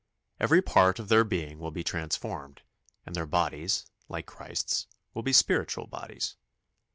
[0.39, 2.63] Every part of their being will be transformed,
[3.05, 6.37] and their bodies, like Christ's, will be spiritual bodies.